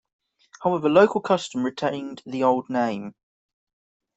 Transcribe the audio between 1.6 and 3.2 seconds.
retained the old name.